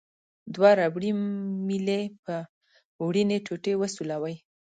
دوه 0.55 0.69
ربړي 0.79 1.11
میلې 1.67 2.01
په 2.25 2.33
وړینې 3.05 3.37
ټوټې 3.45 3.73
وسولوئ. 3.77 4.35